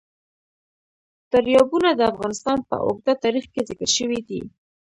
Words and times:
دریابونه 1.31 1.89
د 1.95 2.01
افغانستان 2.11 2.57
په 2.69 2.75
اوږده 2.85 3.13
تاریخ 3.23 3.45
کې 3.53 3.61
ذکر 3.69 3.89
شوی 3.97 4.19
دی. 4.27 4.41